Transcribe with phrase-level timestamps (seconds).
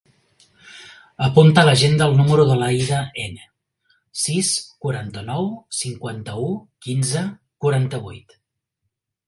[1.27, 3.45] Apunta a l'agenda el número de l'Aïda Ene:
[4.23, 4.51] sis,
[4.87, 5.47] quaranta-nou,
[5.83, 6.51] cinquanta-u,
[6.89, 7.25] quinze,
[7.67, 8.39] quaranta-vuit.